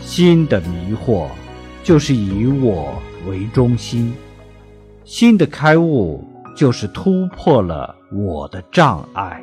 [0.00, 1.26] 新的迷惑
[1.84, 2.92] 就是以我
[3.28, 4.12] 为中心，
[5.04, 6.24] 新的开悟
[6.56, 9.42] 就是突破了我的障碍。